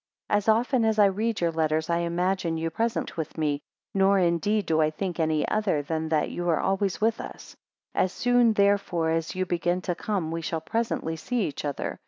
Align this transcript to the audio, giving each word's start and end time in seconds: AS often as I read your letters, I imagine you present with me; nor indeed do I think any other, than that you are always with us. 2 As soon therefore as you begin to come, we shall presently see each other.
AS 0.31 0.47
often 0.49 0.83
as 0.83 0.97
I 0.97 1.05
read 1.05 1.41
your 1.41 1.51
letters, 1.51 1.87
I 1.87 1.99
imagine 1.99 2.57
you 2.57 2.71
present 2.71 3.17
with 3.17 3.37
me; 3.37 3.61
nor 3.93 4.17
indeed 4.17 4.65
do 4.65 4.81
I 4.81 4.89
think 4.89 5.19
any 5.19 5.47
other, 5.47 5.83
than 5.83 6.09
that 6.09 6.31
you 6.31 6.49
are 6.49 6.59
always 6.59 6.99
with 6.99 7.21
us. 7.21 7.55
2 7.93 7.99
As 7.99 8.11
soon 8.11 8.53
therefore 8.53 9.11
as 9.11 9.35
you 9.35 9.45
begin 9.45 9.79
to 9.83 9.93
come, 9.93 10.31
we 10.31 10.41
shall 10.41 10.59
presently 10.59 11.17
see 11.17 11.41
each 11.43 11.63
other. 11.63 11.99